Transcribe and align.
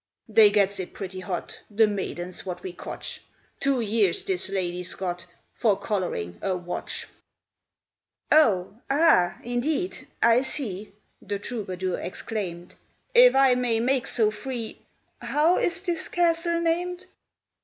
"They 0.27 0.49
gets 0.49 0.79
it 0.79 0.95
pretty 0.95 1.19
hot, 1.19 1.59
The 1.69 1.85
maidens 1.85 2.43
wot 2.43 2.63
we 2.63 2.73
cotch 2.73 3.21
Two 3.59 3.81
years 3.81 4.23
this 4.25 4.49
lady's 4.49 4.95
got 4.95 5.27
For 5.53 5.77
collaring 5.77 6.39
a 6.41 6.57
wotch." 6.57 7.05
"Oh, 8.31 8.73
ah! 8.89 9.37
indeed 9.43 10.07
I 10.19 10.41
see," 10.41 10.91
The 11.21 11.37
troubadour 11.37 11.99
exclaimed 11.99 12.73
"If 13.13 13.35
I 13.35 13.53
may 13.53 13.79
make 13.79 14.07
so 14.07 14.31
free, 14.31 14.79
How 15.21 15.59
is 15.59 15.83
this 15.83 16.07
castle 16.07 16.59
named?" 16.59 17.05